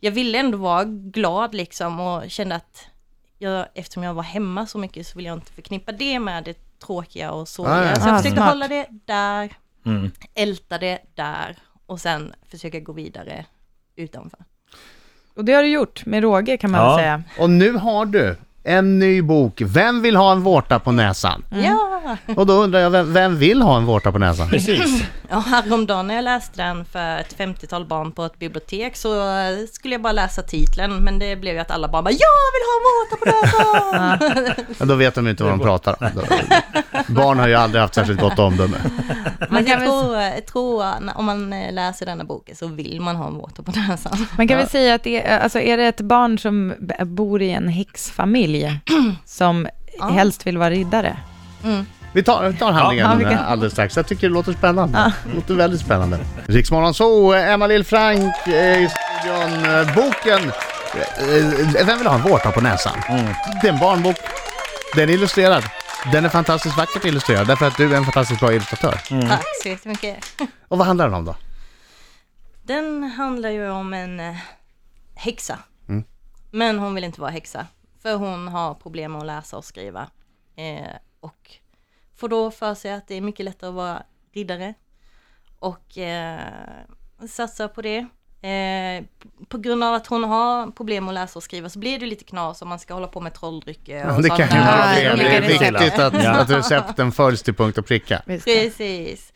jag 0.00 0.10
ville 0.10 0.38
ändå 0.38 0.58
vara 0.58 0.84
glad 0.84 1.54
liksom 1.54 2.00
och 2.00 2.30
kände 2.30 2.54
att 2.54 2.86
jag, 3.38 3.66
eftersom 3.74 4.02
jag 4.02 4.14
var 4.14 4.22
hemma 4.22 4.66
så 4.66 4.78
mycket 4.78 5.06
så 5.06 5.16
ville 5.18 5.28
jag 5.28 5.36
inte 5.36 5.52
förknippa 5.52 5.92
det 5.92 6.18
med 6.18 6.44
det 6.44 6.78
tråkiga 6.86 7.30
och 7.32 7.48
så. 7.48 7.66
Ah, 7.66 7.84
ja. 7.84 7.94
Så 7.94 8.08
jag 8.08 8.14
Ah, 8.14 8.18
försökte 8.18 8.36
smart. 8.36 8.48
hålla 8.48 8.68
det 8.68 8.86
där, 9.04 9.50
Mm. 9.86 10.10
älta 10.34 10.78
det 10.78 10.98
där 11.14 11.56
och 11.86 12.00
sen 12.00 12.32
försöka 12.50 12.80
gå 12.80 12.92
vidare 12.92 13.44
utanför. 13.96 14.38
och 15.36 15.44
det 15.44 15.52
har 15.52 15.62
du 15.62 15.68
gjort 15.68 16.06
med 16.06 16.22
råge 16.22 16.56
kan 16.56 16.70
man 16.70 16.80
Ja. 16.80 16.88
väl 16.88 16.98
säga. 16.98 17.22
Och 17.38 17.50
nu 17.50 17.72
har 17.72 18.06
du 18.06 18.36
en 18.64 18.98
ny 18.98 19.22
bok, 19.22 19.60
Vem 19.64 20.02
vill 20.02 20.16
ha 20.16 20.32
en 20.32 20.40
vårta 20.42 20.78
på 20.78 20.92
näsan? 20.92 21.44
Ja! 21.50 21.97
Och 22.36 22.46
då 22.46 22.52
undrar 22.52 22.80
jag, 22.80 22.90
vem, 22.90 23.12
vem 23.12 23.38
vill 23.38 23.62
ha 23.62 23.76
en 23.76 23.84
vårta 23.84 24.12
på 24.12 24.18
näsan? 24.18 24.48
Precis. 24.48 25.04
ja, 25.30 25.38
häromdagen 25.38 26.06
när 26.06 26.14
jag 26.14 26.24
läste 26.24 26.62
den 26.62 26.84
för 26.84 27.18
ett 27.18 27.36
50-tal 27.38 27.86
barn 27.86 28.12
på 28.12 28.24
ett 28.24 28.38
bibliotek 28.38 28.96
så 28.96 29.20
eh, 29.38 29.66
skulle 29.72 29.94
jag 29.94 30.02
bara 30.02 30.12
läsa 30.12 30.42
titeln 30.42 31.04
men 31.04 31.18
det 31.18 31.36
blev 31.36 31.54
ju 31.54 31.60
att 31.60 31.70
alla 31.70 31.88
barn 31.88 32.04
bara 32.04 32.10
Jag 32.10 32.18
vill 32.54 32.64
ha 32.68 32.74
en 32.78 32.84
vårta 32.98 33.16
på 33.16 33.24
näsan! 33.26 34.64
Ja, 34.78 34.86
då 34.86 34.94
vet 34.94 35.14
de 35.14 35.28
inte 35.28 35.42
vad 35.44 35.52
de 35.52 35.60
pratar 35.60 35.96
om. 36.00 36.10
Barn 37.14 37.38
har 37.38 37.48
ju 37.48 37.54
aldrig 37.54 37.82
haft 37.82 37.94
särskilt 37.94 38.20
gott 38.20 38.38
omdöme. 38.38 38.76
Men 39.50 39.64
kan 39.64 39.66
jag 39.72 39.78
väl- 39.78 39.88
tror, 39.88 40.16
jag 40.16 40.46
tror 40.46 41.00
när- 41.00 41.18
om 41.18 41.24
man 41.24 41.52
eh, 41.52 41.72
läser 41.72 42.06
denna 42.06 42.24
boken 42.24 42.56
så 42.56 42.66
vill 42.66 43.00
man 43.00 43.16
ha 43.16 43.26
en 43.26 43.34
vårta 43.34 43.62
på 43.62 43.72
näsan. 43.72 44.26
Man 44.36 44.48
kan 44.48 44.58
väl 44.58 44.68
säga 44.68 44.94
att 44.94 45.02
det 45.02 45.26
är, 45.26 45.38
alltså 45.38 45.60
är 45.60 45.76
det 45.76 45.84
ett 45.86 46.00
barn 46.00 46.38
som 46.38 46.74
bor 47.04 47.42
i 47.42 47.50
en 47.50 47.68
häxfamilj 47.68 48.80
som 49.24 49.68
Ja. 49.98 50.08
helst 50.08 50.46
vill 50.46 50.58
vara 50.58 50.70
riddare? 50.70 51.16
Mm. 51.64 51.86
Vi 52.12 52.22
tar, 52.22 52.48
vi 52.48 52.56
tar 52.56 52.72
handlingen 52.72 53.20
Ja, 53.20 53.30
eh, 53.30 53.50
alldeles 53.50 53.72
strax. 53.72 53.96
Jag 53.96 54.06
tycker 54.06 54.28
det 54.28 54.34
låter 54.34 54.52
spännande. 54.52 55.12
Det 55.26 55.34
låter 55.34 55.54
väldigt 55.54 55.80
spännande. 55.80 56.18
Riksmorgon 56.46 56.94
så, 56.94 57.32
Emma 57.32 57.66
Lill-Frank 57.66 58.32
eh, 58.46 58.82
i 58.82 58.88
studion. 58.88 59.64
Eh, 59.64 59.94
Boken 59.94 60.48
eh, 60.48 61.86
Vem 61.86 61.98
vill 61.98 62.06
ha 62.06 62.14
en 62.14 62.22
vårta 62.22 62.52
på 62.52 62.60
näsan? 62.60 62.98
Det 63.62 63.68
är 63.68 63.72
en 63.72 63.78
barnbok. 63.78 64.16
Den 64.94 65.08
är 65.08 65.12
illustrerad. 65.12 65.64
Den 66.12 66.24
är 66.24 66.28
fantastiskt 66.28 66.76
vackert 66.76 67.04
illustrerad 67.04 67.46
därför 67.46 67.66
att 67.66 67.76
du 67.76 67.92
är 67.92 67.96
en 67.96 68.04
fantastiskt 68.04 68.40
bra 68.40 68.52
illustratör. 68.52 69.00
Tack 69.28 69.44
så 69.62 69.68
jättemycket. 69.68 70.16
Och 70.68 70.78
vad 70.78 70.86
handlar 70.86 71.04
den 71.04 71.14
om 71.14 71.24
då? 71.24 71.36
Den 72.62 73.02
handlar 73.02 73.50
ju 73.50 73.70
om 73.70 73.94
en 73.94 74.20
eh, 74.20 74.36
häxa. 75.14 75.58
Mm. 75.88 76.04
Men 76.50 76.78
hon 76.78 76.94
vill 76.94 77.04
inte 77.04 77.20
vara 77.20 77.30
häxa. 77.30 77.66
För 78.02 78.14
hon 78.14 78.48
har 78.48 78.74
problem 78.74 79.12
med 79.12 79.20
att 79.20 79.26
läsa 79.26 79.56
och 79.56 79.64
skriva. 79.64 80.08
Och 81.20 81.50
får 82.16 82.28
då 82.28 82.50
för 82.50 82.74
sig 82.74 82.92
att 82.92 83.08
det 83.08 83.14
är 83.14 83.20
mycket 83.20 83.44
lättare 83.44 83.68
att 83.68 83.74
vara 83.74 84.02
riddare. 84.34 84.74
Och 85.58 85.98
eh, 85.98 86.40
satsar 87.28 87.68
på 87.68 87.82
det. 87.82 88.06
Eh, 88.48 89.04
på 89.48 89.58
grund 89.58 89.84
av 89.84 89.94
att 89.94 90.06
hon 90.06 90.24
har 90.24 90.70
problem 90.70 91.04
med 91.04 91.12
att 91.12 91.14
läsa 91.14 91.38
och 91.38 91.42
skriva 91.42 91.68
så 91.68 91.78
blir 91.78 91.98
det 91.98 92.06
lite 92.06 92.24
knas 92.24 92.62
om 92.62 92.68
man 92.68 92.78
ska 92.78 92.94
hålla 92.94 93.06
på 93.06 93.20
med 93.20 93.34
trolldrycke 93.34 94.06
och 94.10 94.22
Det 94.22 94.28
kan 94.28 94.38
ju 94.38 94.44
vara 94.64 94.94
fel. 94.94 95.18
Det 95.18 95.36
är 95.36 95.40
viktigt 95.48 95.98
att, 95.98 96.24
Ja. 96.24 96.30
att 96.30 96.50
recepten 96.50 97.12
följs 97.12 97.42
till 97.42 97.54
punkt 97.54 97.78
och 97.78 97.86
pricka. 97.86 98.22
Precis. 98.26 99.32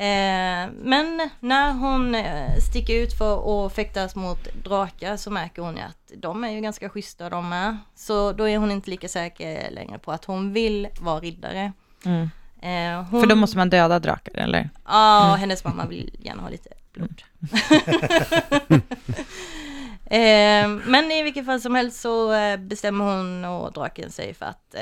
Eh, 0.00 0.68
men 0.82 1.30
när 1.40 1.72
hon 1.72 2.14
eh, 2.14 2.56
sticker 2.68 2.94
ut 2.94 3.18
för 3.18 3.66
att 3.66 3.72
fäktas 3.72 4.16
mot 4.16 4.48
drakar 4.64 5.16
så 5.16 5.30
märker 5.30 5.62
hon 5.62 5.76
ju 5.76 5.82
att 5.82 6.12
de 6.16 6.44
är 6.44 6.50
ju 6.50 6.60
ganska 6.60 6.88
schyssta 6.88 7.30
de 7.30 7.48
med. 7.48 7.76
Så 7.94 8.32
då 8.32 8.48
är 8.48 8.58
hon 8.58 8.70
inte 8.70 8.90
lika 8.90 9.08
säker 9.08 9.70
längre 9.70 9.98
på 9.98 10.12
att 10.12 10.24
hon 10.24 10.52
vill 10.52 10.88
vara 11.00 11.20
riddare. 11.20 11.72
Mm. 12.04 12.30
Eh, 12.62 13.04
hon, 13.10 13.20
För 13.20 13.28
då 13.28 13.34
måste 13.36 13.56
man 13.56 13.70
döda 13.70 13.98
drakar, 13.98 14.34
eller? 14.34 14.70
Ja, 14.84 15.36
hennes 15.38 15.64
mamma 15.64 15.86
vill 15.86 16.16
gärna 16.22 16.42
ha 16.42 16.48
lite 16.48 16.70
blod. 16.92 17.22
eh, 20.04 20.68
men 20.86 21.12
i 21.12 21.22
vilket 21.22 21.46
fall 21.46 21.60
som 21.60 21.74
helst 21.74 22.00
så 22.00 22.32
bestämmer 22.58 23.04
hon 23.04 23.44
och 23.44 23.72
draken 23.72 24.10
sig 24.10 24.34
för 24.34 24.46
att 24.46 24.74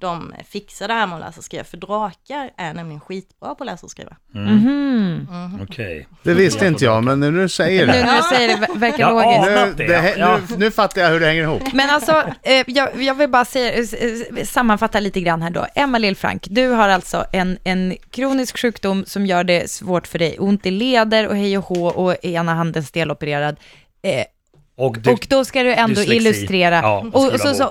de 0.00 0.34
fixar 0.48 0.88
det 0.88 0.94
här 0.94 1.06
med 1.06 1.14
att 1.16 1.20
läsa 1.20 1.38
och 1.38 1.44
skriva, 1.44 1.64
för 1.64 1.76
drakar 1.76 2.50
är 2.56 2.74
nämligen 2.74 3.00
skitbra 3.00 3.54
på 3.54 3.64
att 3.64 3.66
läsa 3.66 3.86
och 3.86 3.90
skriva. 3.90 4.16
Mhm. 4.34 5.26
Okej. 5.62 6.08
Det 6.22 6.34
visste 6.34 6.66
inte 6.66 6.84
jag, 6.84 7.04
men 7.04 7.20
när 7.20 7.30
du 7.32 7.48
säger 7.48 7.86
Nu 7.86 7.92
det. 7.92 8.04
när 8.06 8.16
du 8.16 8.22
säger 8.36 8.48
det, 8.48 8.66
ver- 8.66 8.78
verkar 8.78 8.98
Ja, 8.98 9.10
logiskt. 9.10 9.78
Nu, 9.78 9.86
det, 9.86 10.16
nu, 10.50 10.56
nu 10.58 10.70
fattar 10.70 11.00
jag 11.00 11.08
hur 11.10 11.20
det 11.20 11.26
hänger 11.26 11.42
ihop. 11.42 11.62
Men 11.72 11.90
alltså, 11.90 12.24
eh, 12.42 12.64
jag, 12.66 13.02
jag 13.02 13.14
vill 13.14 13.28
bara 13.30 13.44
säga, 13.44 13.72
eh, 13.72 14.38
eh, 14.38 14.44
sammanfatta 14.44 15.00
lite 15.00 15.20
grann 15.20 15.42
här 15.42 15.50
då. 15.50 15.66
Emma 15.74 15.98
Lill-Frank, 15.98 16.46
du 16.50 16.68
har 16.68 16.88
alltså 16.88 17.24
en, 17.32 17.58
en 17.64 17.96
kronisk 18.10 18.58
sjukdom 18.58 19.04
som 19.06 19.26
gör 19.26 19.44
det 19.44 19.70
svårt 19.70 20.06
för 20.06 20.18
dig. 20.18 20.36
Ont 20.38 20.66
i 20.66 20.70
leder 20.70 21.28
och 21.28 21.36
hej 21.36 21.58
och 21.58 21.64
hå 21.64 21.86
och 21.86 22.24
ena 22.24 22.54
handen 22.54 22.84
stelopererad. 22.84 23.56
Eh, 24.02 24.24
Och, 24.80 24.98
du, 25.00 25.10
och 25.12 25.26
då 25.30 25.44
ska 25.44 25.62
du 25.62 25.74
ändå 25.74 25.94
dyslexi. 26.00 26.16
illustrera. 26.16 26.76
Ja, 26.82 27.06
och 27.12 27.32
och, 27.32 27.40
så, 27.40 27.54
så, 27.54 27.66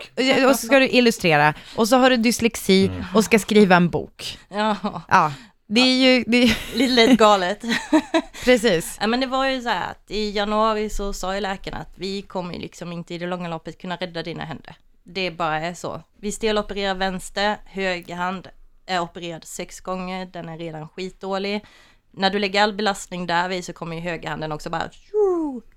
och 0.49 0.55
så 0.59 0.67
ska 0.67 0.79
du 0.79 0.89
illustrera. 0.89 1.53
Och 1.75 1.87
så 1.87 1.97
har 1.97 2.09
du 2.09 2.17
dyslexi 2.17 2.87
Mm. 2.87 3.03
och 3.13 3.23
ska 3.23 3.39
skriva 3.39 3.75
en 3.75 3.89
bok. 3.89 4.37
Ja, 4.49 4.75
Ja, 5.07 5.33
det 5.67 5.81
är 5.81 5.95
ju, 5.95 6.23
det 6.27 6.37
är, 6.43 6.55
lite 6.75 7.15
galet. 7.15 7.61
precis. 8.45 8.97
Ja, 9.01 9.07
men 9.07 9.19
det 9.19 9.27
var 9.27 9.47
ju 9.47 9.61
så 9.61 9.69
här 9.69 9.91
att 9.91 10.11
i 10.11 10.31
januari 10.31 10.89
så 10.89 11.13
sa 11.13 11.35
ju 11.35 11.41
läkarna 11.41 11.77
att 11.77 11.93
vi 11.95 12.21
kommer 12.21 12.53
liksom 12.59 12.91
inte 12.91 13.13
i 13.13 13.17
det 13.17 13.27
långa 13.27 13.47
loppet 13.49 13.81
kunna 13.81 13.95
rädda 13.95 14.23
dina 14.23 14.45
händer. 14.45 14.75
Det 15.03 15.31
bara 15.31 15.59
är 15.59 15.73
så. 15.73 16.01
Vi 16.21 16.31
stelopererar 16.31 16.95
vänster, 16.95 17.57
höger 17.65 18.15
hand 18.15 18.47
är 18.85 18.99
opererad 18.99 19.45
sex 19.45 19.79
gånger, 19.79 20.25
den 20.25 20.49
är 20.49 20.57
redan 20.57 20.87
skitdålig. 20.89 21.65
När 22.11 22.29
du 22.29 22.39
lägger 22.39 22.63
all 22.63 22.73
belastning 22.73 23.27
där 23.27 23.49
vid 23.49 23.65
så 23.65 23.73
kommer 23.73 23.95
ju 23.95 24.01
högerhanden 24.01 24.51
också 24.51 24.69
bara 24.69 24.89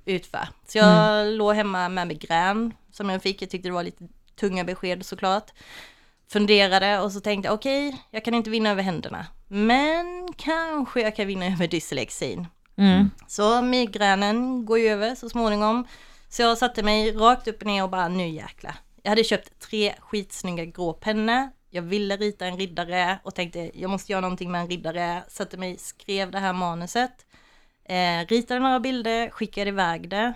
utför. 0.04 0.48
Så 0.68 0.78
jag 0.78 1.26
låg 1.26 1.54
hemma 1.54 1.88
med 1.88 2.06
migrän 2.06 2.74
som 2.92 3.10
jag 3.10 3.22
fick, 3.22 3.42
jag 3.42 3.50
tyckte 3.50 3.68
det 3.68 3.72
var 3.72 3.82
lite 3.82 4.04
tunga 4.40 4.64
besked 4.64 5.06
såklart. 5.06 5.50
Funderade 6.32 7.00
och 7.00 7.12
så 7.12 7.20
tänkte 7.20 7.48
jag 7.48 7.54
okej, 7.54 8.02
jag 8.10 8.24
kan 8.24 8.34
inte 8.34 8.50
vinna 8.50 8.70
över 8.70 8.82
händerna. 8.82 9.26
Men 9.48 10.32
kanske 10.36 11.00
jag 11.00 11.16
kan 11.16 11.26
vinna 11.26 11.46
över 11.52 11.66
dyslexin. 11.66 12.46
Mm. 12.76 13.10
Så 13.26 13.62
migränen 13.62 14.66
går 14.66 14.78
ju 14.78 14.88
över 14.88 15.14
så 15.14 15.28
småningom. 15.28 15.86
Så 16.28 16.42
jag 16.42 16.58
satte 16.58 16.82
mig 16.82 17.12
rakt 17.12 17.48
upp 17.48 17.60
och 17.60 17.66
ner 17.66 17.82
och 17.82 17.90
bara 17.90 18.08
nu 18.08 18.28
jäkla. 18.28 18.74
Jag 19.02 19.10
hade 19.10 19.24
köpt 19.24 19.60
tre 19.60 19.94
skitsnygga 20.00 20.64
grå 20.64 20.92
pennor. 20.92 21.50
Jag 21.74 21.82
ville 21.82 22.16
rita 22.16 22.46
en 22.46 22.56
riddare 22.56 23.18
och 23.22 23.34
tänkte 23.34 23.70
jag 23.74 23.90
måste 23.90 24.12
göra 24.12 24.20
någonting 24.20 24.50
med 24.50 24.60
en 24.60 24.68
riddare. 24.68 25.22
Satte 25.28 25.56
mig, 25.56 25.76
skrev 25.78 26.30
det 26.30 26.38
här 26.38 26.52
manuset. 26.52 27.26
Eh, 27.88 28.26
ritade 28.28 28.60
några 28.60 28.80
bilder, 28.80 29.30
skickade 29.30 29.68
iväg 29.68 30.08
det. 30.08 30.32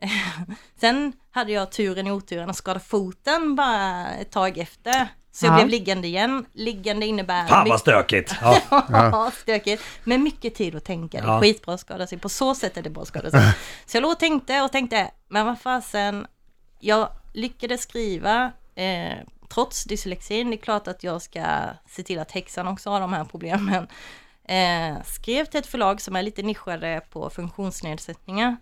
Sen 0.80 1.12
hade 1.30 1.52
jag 1.52 1.72
turen 1.72 2.06
i 2.06 2.10
oturen 2.10 2.50
att 2.50 2.56
skada 2.56 2.80
foten 2.80 3.54
bara 3.56 4.08
ett 4.14 4.30
tag 4.30 4.58
efter. 4.58 5.08
Så 5.32 5.46
jag 5.46 5.52
Ja. 5.52 5.56
blev 5.56 5.68
liggande 5.68 6.08
igen. 6.08 6.46
Liggande 6.52 7.06
innebär... 7.06 7.46
Fan 7.46 7.68
vad 7.68 7.80
stökigt. 7.80 8.34
Ja. 8.42 8.60
Ja, 8.90 9.30
stökigt. 9.42 9.82
Men 10.04 10.22
mycket 10.22 10.54
tid 10.54 10.74
att 10.76 10.84
tänka. 10.84 11.18
Det 11.20 11.24
är 11.24 11.28
Ja. 11.32 11.40
skitbra 11.40 11.74
att 11.74 11.80
skada 11.80 12.06
sig. 12.06 12.18
På 12.18 12.28
så 12.28 12.54
sätt 12.54 12.76
är 12.76 12.82
det 12.82 12.90
bra 12.90 13.02
att 13.02 13.08
skada 13.08 13.30
sig. 13.30 13.40
Så 13.86 13.96
jag 13.96 14.02
låg 14.02 14.12
och 14.12 14.18
tänkte 14.18 14.62
och 14.62 14.72
tänkte, 14.72 15.10
men 15.28 15.46
vad 15.46 15.60
fasen, 15.60 16.26
jag 16.80 17.08
lyckades 17.32 17.82
skriva 17.82 18.52
eh, 18.74 19.18
trots 19.48 19.84
dyslexin. 19.84 20.50
Det 20.50 20.56
är 20.56 20.58
klart 20.58 20.88
att 20.88 21.04
jag 21.04 21.22
ska 21.22 21.44
se 21.88 22.02
till 22.02 22.18
att 22.18 22.32
häxan 22.32 22.68
också 22.68 22.90
har 22.90 23.00
de 23.00 23.12
här 23.12 23.24
problemen. 23.24 23.88
Eh, 24.48 25.02
skrev 25.04 25.44
till 25.44 25.60
ett 25.60 25.66
förlag 25.66 26.00
som 26.00 26.16
är 26.16 26.22
lite 26.22 26.42
nischade 26.42 27.00
på 27.10 27.30
funktionsnedsättningar. 27.30 28.56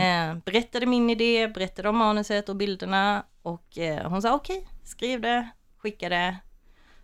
Eh, 0.00 0.36
berättade 0.44 0.86
min 0.86 1.10
idé, 1.10 1.48
berättade 1.48 1.88
om 1.88 1.96
manuset 1.96 2.48
och 2.48 2.56
bilderna 2.56 3.24
och 3.42 3.78
eh, 3.78 4.08
hon 4.10 4.22
sa 4.22 4.34
okej, 4.34 4.68
skriv 4.84 5.20
det, 5.20 5.48
skicka 5.78 6.08
det. 6.08 6.36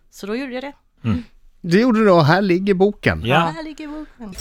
Så 0.09 0.27
då 0.27 0.35
gjorde 0.35 0.53
jag 0.53 0.63
det. 0.63 0.73
Det 1.61 1.79
gjorde 1.79 1.99
du 1.99 2.11
och 2.11 2.25
här 2.25 2.41
ligger 2.41 2.73
boken. 2.73 3.21
Ja. 3.25 3.37
Här 3.37 3.63
ligger 3.63 3.87
boken. 3.87 4.35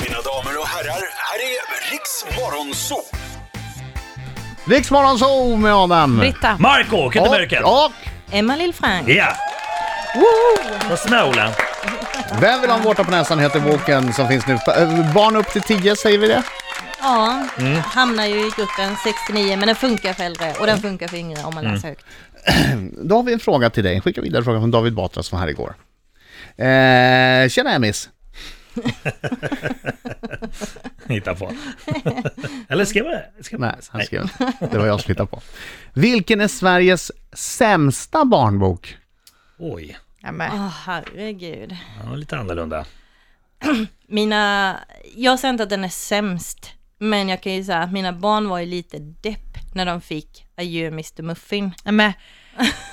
Mina 0.00 0.20
damer 0.22 0.58
och 0.60 0.66
herrar, 0.66 1.02
här 1.14 1.38
är 1.38 1.90
Riks 1.92 2.24
Morgonzoo! 2.38 3.27
Riksmorgon 4.68 5.18
så 5.18 5.56
med 5.56 5.74
Adam. 5.74 6.18
Britta. 6.18 6.56
Marco 6.58 7.10
Kyttemörken. 7.12 7.64
Och, 7.64 7.84
och 7.84 7.92
Emma 8.30 8.56
Lill-Frank. 8.56 9.08
Ja. 9.08 9.26
På 10.90 10.96
Småland. 10.96 11.54
Vem 12.40 12.60
vill 12.60 12.70
ha 12.70 12.76
en 12.76 12.82
vårta 12.84 13.04
på 13.04 13.10
näsan 13.10 13.38
heter 13.38 13.60
boken 13.60 14.12
som 14.12 14.28
finns 14.28 14.46
nu. 14.46 14.52
Äh, 14.54 15.12
Barn 15.14 15.36
upp 15.36 15.46
till 15.52 15.62
10 15.62 15.96
säger 15.96 16.18
vi 16.18 16.28
det? 16.28 16.42
Ja, 17.00 17.42
Mm. 17.58 17.80
hamnar 17.80 18.24
ju 18.26 18.34
i 18.46 18.50
gruppen 18.56 18.96
69 19.26 19.56
men 19.56 19.66
den 19.66 19.76
funkar 19.76 20.12
för 20.12 20.24
äldre 20.24 20.52
och 20.60 20.66
den 20.66 20.78
funkar 20.80 21.08
för 21.08 21.16
yngre 21.16 21.42
om 21.44 21.54
man 21.54 21.64
Mm. 21.64 21.74
läser 21.74 21.88
högt. 21.88 22.04
Då 23.08 23.16
har 23.16 23.22
vi 23.22 23.32
en 23.32 23.38
fråga 23.40 23.70
till 23.70 23.84
dig. 23.84 24.00
Skicka 24.00 24.20
vidare 24.20 24.44
frågan 24.44 24.60
från 24.62 24.70
David 24.70 24.94
Batra 24.94 25.22
som 25.22 25.38
var 25.38 25.46
här 25.46 25.50
igår. 25.50 25.74
Eh, 26.56 27.48
tjena 27.48 27.72
Emis. 27.72 28.08
Hitta 31.08 31.34
på. 31.34 31.52
Eller 32.68 32.84
skrev 32.84 33.04
jag 33.04 33.14
det? 33.14 33.44
Skrev 33.44 33.60
Nej, 33.60 33.74
han 33.88 34.02
skrev 34.02 34.22
inte. 34.22 34.52
Det 34.70 34.78
var 34.78 34.86
jag 34.86 35.00
som 35.00 35.10
hittade 35.10 35.26
på. 35.28 35.42
Vilken 35.94 36.40
är 36.40 36.48
Sveriges 36.48 37.12
sämsta 37.32 38.24
barnbok? 38.24 38.96
Oj, 39.58 39.98
Ja, 40.20 40.32
men. 40.32 40.52
Åh 40.52 40.68
herregud. 40.86 41.76
ja, 42.04 42.14
lite 42.14 42.38
annorlunda. 42.38 42.84
Mina, 44.08 44.76
jag 45.16 45.38
säger 45.38 45.52
inte 45.52 45.62
att 45.62 45.70
den 45.70 45.84
är 45.84 45.88
sämst, 45.88 46.70
men 46.98 47.28
jag 47.28 47.40
kan 47.40 47.52
ju 47.54 47.64
säga 47.64 47.78
att 47.78 47.92
mina 47.92 48.12
barn 48.12 48.48
var 48.48 48.58
ju 48.58 48.66
lite 48.66 48.98
depp 48.98 49.58
när 49.74 49.86
de 49.86 50.00
fick 50.00 50.46
Adjö 50.56 50.86
Mr 50.86 51.22
Muffin. 51.22 51.74
Ja, 51.84 51.92
men. 51.92 52.12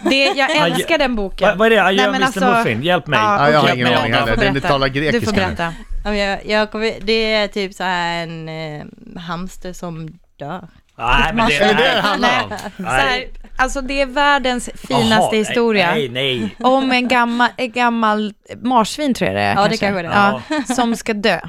Det, 0.09 0.23
jag 0.25 0.55
älskar 0.55 0.97
den 0.97 1.15
boken. 1.15 1.47
Vad, 1.49 1.57
vad 1.57 1.65
är 1.67 1.69
det? 1.75 1.83
Adjö 1.83 2.01
Nej, 2.11 2.15
Mr 2.15 2.25
alltså- 2.25 2.45
Muffin, 2.45 2.83
hjälp 2.83 3.07
mig. 3.07 3.19
Ja, 3.19 3.37
Ja, 3.45 3.51
jag 3.51 3.59
har 3.59 3.73
ingen 3.75 3.87
aning 3.87 4.11
Du 4.11 4.17
heller. 4.17 4.33
får 4.35 4.41
Den 4.41 4.53
berätta. 4.53 4.67
talar 4.67 4.87
Du 4.89 4.93
grekiska 5.01 5.25
får 5.25 5.31
nu. 5.31 5.37
berätta. 5.55 5.73
Jag, 6.15 6.45
jag 6.45 6.71
kommer, 6.71 6.93
det 7.01 7.33
är 7.33 7.47
typ 7.47 7.73
så 7.73 7.83
här 7.83 8.23
en 8.23 8.49
eh, 8.49 8.85
hamster 9.21 9.73
som 9.73 10.07
dör. 10.39 10.67
Nej, 10.97 11.31
men 11.33 11.47
det, 11.47 11.55
Är 11.55 11.67
det 11.67 11.73
det 11.73 11.91
nej. 11.93 12.01
handlar 12.01 12.43
om? 12.77 12.85
Här, 12.85 13.25
alltså 13.57 13.81
det 13.81 14.01
är 14.01 14.05
världens 14.05 14.69
finaste 14.75 15.29
nej, 15.31 15.39
historia. 15.39 15.91
Nej, 15.91 16.09
nej. 16.09 16.55
Om 16.59 16.91
en 16.91 17.07
gammal, 17.07 17.49
en 17.57 17.71
gammal 17.71 18.33
marsvin 18.61 19.13
tror 19.13 19.27
jag 19.27 19.35
det 19.37 19.41
är. 19.41 19.55
Ja, 19.55 19.67
det 19.67 19.77
kanske 19.77 20.01
det 20.01 20.07
är. 20.07 20.41
Ja, 20.67 20.75
som 20.75 20.95
ska 20.95 21.13
dö. 21.13 21.39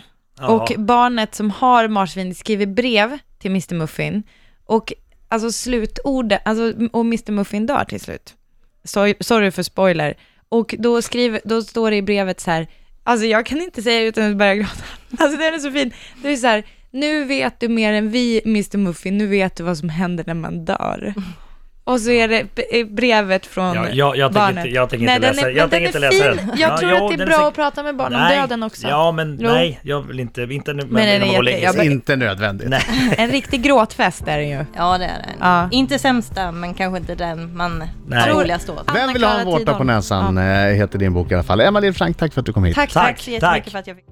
Och 0.49 0.73
barnet 0.79 1.35
som 1.35 1.51
har 1.51 1.89
marsvin 1.89 2.35
skriver 2.35 2.67
brev 2.67 3.19
till 3.39 3.51
Mr 3.51 3.75
Muffin. 3.75 4.23
Och 4.67 4.93
alltså 5.29 5.53
slutordet, 5.53 6.43
alltså, 6.45 6.89
och 6.93 7.01
Mr 7.01 7.33
Muffin 7.33 7.67
dör 7.67 7.85
till 7.85 8.01
slut. 8.01 8.35
Sorry, 8.85 9.15
sorry 9.21 9.51
för 9.51 9.63
spoiler. 9.63 10.17
Och 10.49 10.75
då, 10.79 11.03
skriver, 11.03 11.41
då 11.45 11.63
står 11.63 11.91
det 11.91 11.97
i 11.97 12.03
brevet 12.03 12.41
så 12.41 12.51
här, 12.51 12.67
alltså 13.05 13.27
jag 13.27 13.47
kan 13.47 13.61
inte 13.61 13.83
säga 13.83 14.01
det 14.01 14.07
utan 14.07 14.31
att 14.31 14.37
börja 14.37 14.55
gråta. 14.55 14.85
Alltså 15.19 15.39
den 15.39 15.55
är 15.55 15.59
så 15.59 15.73
fin. 15.73 15.93
Det 16.23 16.29
är 16.29 16.37
så 16.37 16.47
här, 16.47 16.65
nu 16.91 17.25
vet 17.25 17.61
du 17.61 17.69
mer 17.69 17.93
än 17.93 18.11
vi 18.11 18.43
Mr 18.45 18.77
Muffin, 18.77 19.19
nu 19.19 19.27
vet 19.27 19.57
du 19.57 19.63
vad 19.63 19.79
som 19.79 19.89
händer 19.89 20.25
när 20.27 20.35
man 20.35 20.65
dör. 20.65 21.15
Och 21.87 22.01
så 22.01 22.11
är 22.11 22.29
det 22.29 22.85
brevet 22.85 23.47
från 23.47 23.75
Ja, 23.75 23.87
jag- 23.93 24.17
jag 24.17 24.33
barnet. 24.33 24.65
inte- 24.65 24.77
jag 24.77 24.91
tänker 24.91 25.07
Nej, 25.07 25.15
inte 25.17 25.27
den 25.29 25.37
läsa- 25.37 25.47
är, 25.47 25.51
jag 25.51 25.63
men 25.63 25.71
tänker 25.71 25.87
inte 25.87 25.99
är 25.99 26.01
läsa 26.01 26.25
fin. 26.25 26.37
den. 26.37 26.59
Jag 26.59 26.71
Ja, 26.71 26.79
tror 26.79 26.93
jo, 26.93 27.05
att 27.05 27.11
det 27.11 27.23
är 27.23 27.23
är 27.23 27.27
bra 27.27 27.37
så- 27.39 27.47
att 27.47 27.55
prata 27.55 27.83
med 27.83 27.97
barn 27.97 28.15
om 28.15 28.21
Nej. 28.21 28.39
döden 28.41 28.63
också. 28.63 28.89
Ja, 28.89 29.13
men 29.13 29.39
Jo. 29.41 29.51
nej, 29.51 29.81
jag 29.83 30.03
vill 30.03 30.21
inte, 30.21 30.43
inte 30.43 30.73
nu. 30.73 30.83
Men 30.83 31.07
den 31.07 31.23
är 31.23 31.51
jätte- 31.53 31.65
jag. 31.79 31.87
Inte 31.87 32.17
nödvändigt. 32.17 32.69
Nej. 32.69 32.83
En 33.19 33.31
riktig 33.31 33.63
gråtfest 33.63 34.29
är 34.29 34.39
det 34.39 34.45
ju. 34.45 34.65
Ja 34.77 34.99
det 34.99 35.05
är 35.05 35.09
den. 35.27 35.37
Ja. 35.41 35.69
Inte 35.71 35.99
sämsta 35.99 36.53
men 36.53 36.75
kanske 36.75 36.99
inte 36.99 37.15
den 37.15 37.57
man 37.57 37.85
Nej. 38.07 38.31
roligast 38.31 38.69
åt. 38.71 38.89
Vem 38.95 39.13
vill 39.13 39.25
ha 39.25 39.39
en 39.39 39.47
vårta 39.47 39.75
på 39.75 39.85
näsan 39.85 40.39
eh, 40.39 40.45
heter 40.75 40.99
din 40.99 41.13
bok 41.15 41.31
i 41.31 41.35
alla 41.35 41.43
fall. 41.43 41.61
Emma 41.61 41.81
Lill 41.81 41.95
Frank, 41.95 42.17
tack 42.17 42.33
för 42.33 42.41
att 42.41 42.47
du 42.47 42.53
kom 42.53 42.65
hit. 42.65 42.75
Tack, 42.75 42.93
Tack. 42.93 43.07
tack. 43.07 43.17
Tack 43.17 43.25
så 43.25 43.31
jättemycket 43.31 43.65
tack. 43.65 43.73
för 43.73 43.79
att 43.79 43.87
jag 43.87 43.97
fick 43.97 44.05